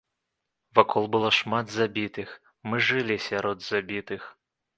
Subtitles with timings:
[0.77, 2.33] Вакол было шмат забітых,
[2.73, 4.21] мы жылі сярод забітых.